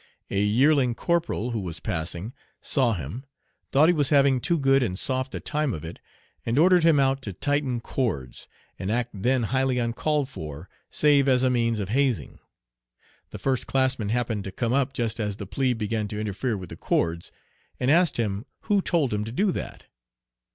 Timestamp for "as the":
15.19-15.45